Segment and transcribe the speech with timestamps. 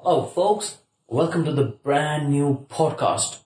[0.00, 0.78] Hello, folks.
[1.08, 3.40] Welcome to the brand new podcast.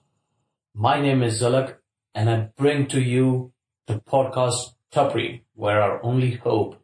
[0.75, 1.77] My name is Zalak,
[2.13, 3.53] and I bring to you
[3.87, 6.75] the podcast Tapri, where our only hope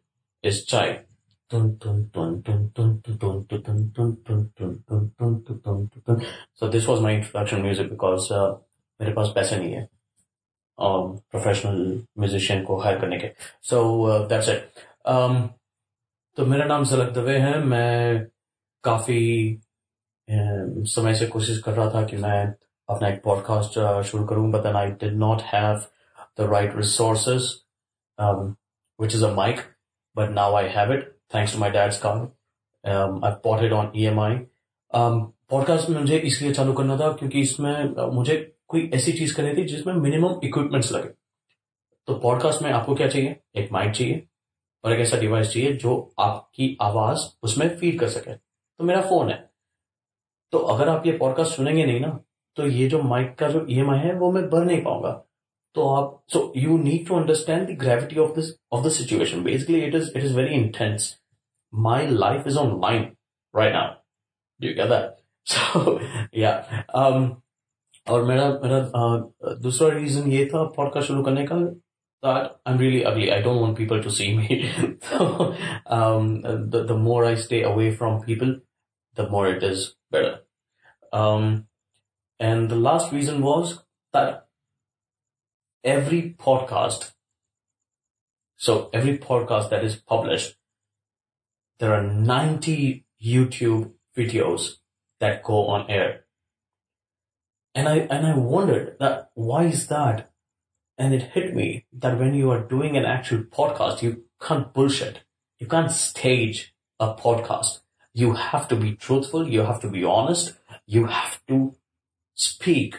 [0.42, 1.02] is chai.
[1.50, 1.68] So
[6.68, 8.56] this was my introduction music because uh,
[9.00, 9.88] मेरे पास पैसे नहीं है
[10.80, 11.78] professional
[12.18, 13.30] musician को higher करने के
[13.70, 13.78] so
[14.28, 14.70] that's it
[16.36, 18.26] तो मेरा नाम सलक दवे है मैं
[18.84, 19.60] काफ़ी
[20.30, 22.54] समय से कोशिश कर रहा था कि मैं
[22.88, 25.76] अपना एक पॉडकास्ट शुरू करूँ but I did not have
[26.40, 27.54] the right resources
[29.02, 29.60] which is a mic
[30.16, 31.04] but now I have it
[31.34, 32.16] thanks to my dad's car
[32.84, 33.86] um, I've bought it on
[34.94, 39.54] um, podcast में मुझे इसलिए चालू करना था क्योंकि इसमें मुझे कोई ऐसी चीज़ करनी
[39.54, 41.08] थी जिसमें मिनिमम इक्विपमेंट्स लगे।
[42.06, 43.40] तो पॉडकास्ट में आपको क्या चाहिए?
[43.56, 44.26] एक माइक चाहिए
[44.84, 48.49] और एक ऐसा डिवाइस चाहिए जो आपकी आवाज़ उसमें फ़ीड कर सके।
[48.80, 49.36] तो मेरा फ़ोन है।
[50.52, 52.08] तो अगर आप ये पॉडकास्ट सुनेंगे नहीं ना
[52.56, 55.10] तो ये जो माइक का जो ई है वो मैं भर नहीं पाऊँगा।
[55.74, 59.80] तो आप so you need to understand the gravity of this of the situation basically
[59.80, 61.14] it is it is very intense
[61.74, 63.02] my life is on line
[63.56, 63.92] right now
[64.60, 65.14] do get that
[65.46, 65.98] so
[66.38, 66.54] yeah
[68.08, 68.80] और मेरा मेरा
[69.62, 71.56] दूसरा reason ये था podcast शुरू करने का
[72.22, 73.32] that I'm really ugly.
[73.32, 74.70] I don't want people to see me.
[75.10, 75.54] so,
[75.86, 78.56] um, the, the more I stay away from people,
[79.14, 80.40] the more it is better.
[81.12, 81.66] Um,
[82.38, 84.48] and the last reason was that
[85.84, 87.12] every podcast,
[88.56, 90.56] so every podcast that is published,
[91.78, 94.76] there are 90 YouTube videos
[95.18, 96.24] that go on air.
[97.74, 100.30] And I, and I wondered that why is that?
[100.98, 105.20] And it hit me that when you are doing an actual podcast, you can't bullshit.
[105.58, 107.80] You can't stage a podcast.
[108.15, 109.47] You have to be truthful.
[109.47, 110.53] You have to be honest.
[110.87, 111.75] You have to
[112.37, 112.95] speak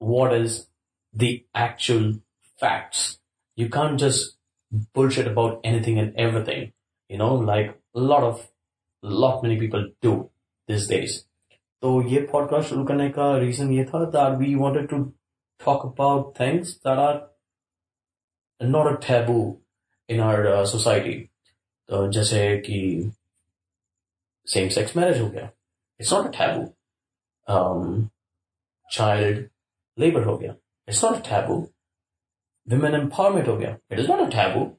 [0.00, 0.66] what is
[1.14, 2.20] the actual
[2.58, 3.18] facts.
[3.56, 4.36] You can't just
[4.94, 6.72] bullshit about anything and everything,
[7.10, 8.48] you know, like a lot of,
[9.02, 10.30] lot many people do
[10.68, 11.24] these days.
[11.82, 14.96] तो ये podcast शुरू करने का reason ये था that we wanted to
[15.64, 19.36] talk about things that are not a taboo
[20.08, 21.14] in our society
[21.88, 22.80] तो जैसे कि
[24.45, 25.51] same-sex marriage ho gaya.
[25.99, 26.73] It's not a taboo.
[27.47, 28.11] Um,
[28.89, 29.49] child
[29.97, 30.57] labor ho gaya.
[30.87, 31.71] It's not a taboo.
[32.67, 33.79] Women empowerment ho gaya.
[33.89, 34.77] It is not a taboo.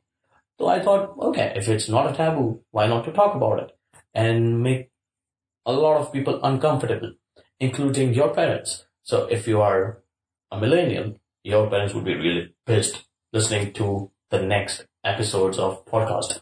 [0.59, 3.73] So I thought, okay, if it's not a taboo, why not to talk about it
[4.15, 4.91] and make
[5.67, 7.13] a lot of people uncomfortable,
[7.61, 8.87] including your parents.
[9.03, 10.03] So if you are
[10.51, 16.41] a millennial, your parents would be really pissed listening to the next episodes of podcast.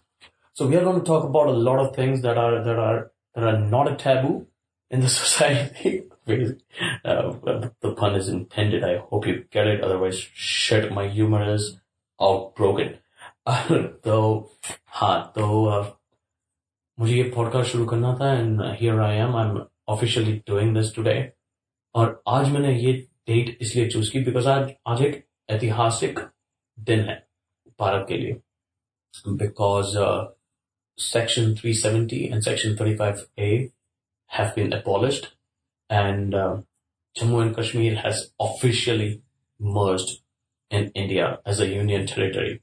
[0.53, 3.11] So we are going to talk about a lot of things that are that are
[3.37, 4.47] that are not a taboo
[4.91, 6.05] in the society.
[6.27, 7.33] uh,
[7.81, 8.85] the pun is intended.
[8.85, 9.83] I hope you get it.
[9.83, 11.79] Otherwise, shit, my humor is
[12.21, 12.95] outbroken.
[13.47, 14.19] तो
[14.89, 15.47] हाँ तो
[16.99, 19.61] मुझे ये podcast शुरू करना था and here I am I am
[19.93, 21.17] officially doing this today
[21.95, 22.93] और आज मैंने ये
[23.29, 26.19] डेट इसलिए चूज़ की बिकॉज़ आज आज एक ऐतिहासिक
[26.79, 27.17] दिन है
[27.81, 28.41] भारत के लिए
[29.37, 29.97] because
[30.97, 33.73] section 370 and section 35A
[34.29, 35.35] have been abolished
[35.91, 36.57] and uh,
[37.17, 39.23] Jammu and Kashmir has officially
[39.59, 40.21] merged
[40.71, 42.63] in India as a union territory,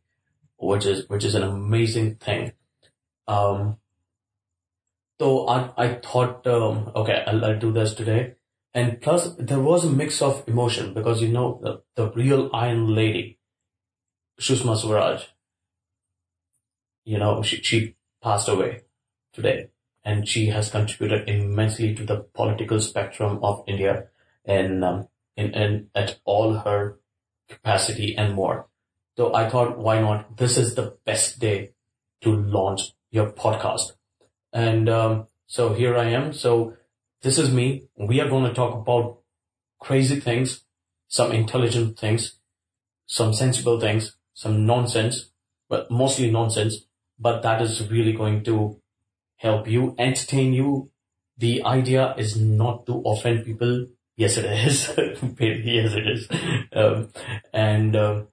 [0.58, 2.52] which is which is an amazing thing.
[3.28, 3.78] Um,
[5.20, 8.36] so I, I thought, um, okay, I'll, I'll do this today.
[8.74, 12.96] And plus there was a mix of emotion because, you know, the, the real Iron
[12.96, 13.38] Lady,
[14.40, 15.24] Sushma Swaraj,
[17.06, 18.82] you know, she, she passed away
[19.34, 19.68] today
[20.04, 24.08] and she has contributed immensely to the political spectrum of India
[24.46, 27.00] and, um, in, in, at all her
[27.50, 28.68] capacity and more.
[29.18, 30.38] So I thought, why not?
[30.38, 31.72] This is the best day
[32.22, 33.94] to launch your podcast
[34.54, 36.34] and um, so here I am.
[36.34, 36.78] So
[37.22, 37.88] this is me.
[37.98, 39.20] We are going to talk about
[39.80, 40.62] crazy things,
[41.08, 42.40] some intelligent things,
[43.06, 45.32] some sensible things, some nonsense,
[45.70, 46.86] but mostly nonsense.
[47.22, 48.82] But that is really going to
[49.38, 50.90] help you, entertain you.
[51.38, 53.88] The idea is not to offend people.
[54.18, 54.88] Yes, it is.
[55.40, 56.28] yes, it is.
[56.74, 57.10] Um,
[57.54, 58.24] and, uh,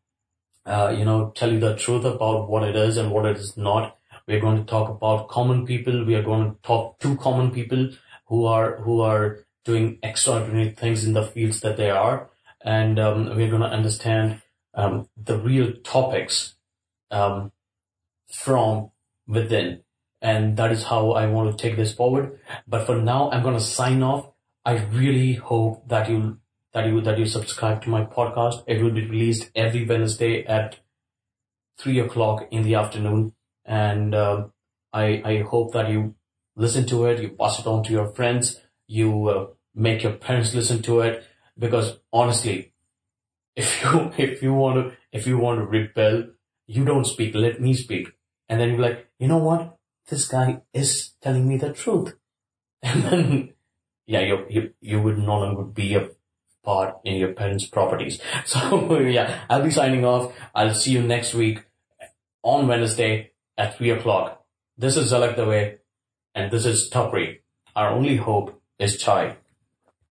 [0.67, 3.57] uh, you know, tell you the truth about what it is and what it is
[3.57, 3.99] not
[4.29, 6.05] we're going to talk about common people.
[6.05, 7.89] We are going to talk to common people
[8.27, 12.29] who are, who are doing extraordinary things in the fields that they are.
[12.61, 14.43] And, um, we're going to understand,
[14.75, 16.57] um, the real topics,
[17.11, 17.53] um,
[18.33, 18.91] from
[19.27, 19.83] within.
[20.21, 22.41] and that is how I want to take this forward.
[22.67, 24.31] But for now, I'm going to sign off.
[24.65, 26.39] I really hope that you
[26.73, 28.65] that you that you subscribe to my podcast.
[28.67, 30.81] It will be released every Wednesday at
[31.79, 33.33] three o'clock in the afternoon,
[33.65, 34.47] and uh,
[34.93, 36.15] I I hope that you
[36.57, 40.55] listen to it, you pass it on to your friends, you uh, make your parents
[40.55, 41.25] listen to it,
[41.59, 42.73] because honestly,
[43.57, 46.25] if you if you want to if you want to rebel,
[46.67, 47.35] you don't speak.
[47.35, 48.13] Let me speak,
[48.49, 49.77] and then you're like, you know what?
[50.09, 52.15] This guy is telling me the truth,
[52.83, 53.53] and then
[54.07, 56.09] yeah, you you you would no longer be a
[56.65, 58.21] part in your parents' properties.
[58.47, 60.33] So yeah, I'll be signing off.
[60.55, 61.65] I'll see you next week
[62.43, 64.45] on Wednesday at three o'clock.
[64.77, 65.79] This is Zalak Dave,
[66.35, 67.41] and this is Tapri.
[67.77, 69.37] Our only hope is chai.